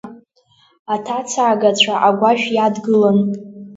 [0.93, 3.17] Аҭацаагацәа агәашә иадгылан.